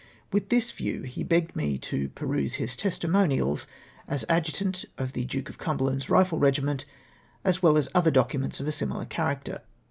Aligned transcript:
With 0.33 0.49
this 0.49 0.71
view 0.71 1.03
he 1.03 1.21
begged 1.21 1.55
me 1.55 1.77
to 1.77 2.09
peruse 2.09 2.55
his 2.55 2.75
testimo 2.75 3.27
nials 3.29 3.67
as 4.07 4.25
Adjutant 4.27 4.83
of 4.97 5.13
the 5.13 5.25
Duke 5.25 5.47
of 5.47 5.59
Cumberland's 5.59 6.09
rifle 6.09 6.39
regiment, 6.39 6.85
as 7.43 7.61
well 7.61 7.77
as 7.77 7.87
other 7.93 8.09
documents 8.09 8.59
of 8.59 8.67
a 8.67 8.71
similar 8.71 9.05
character. 9.05 9.61